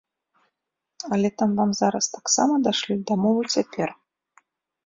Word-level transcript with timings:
Але 1.17 1.29
там 1.41 1.53
вам 1.59 1.71
зараз 1.81 2.05
таксама 2.17 2.53
дашлюць 2.69 3.01
дамову 3.13 3.41
цяпер. 3.59 3.89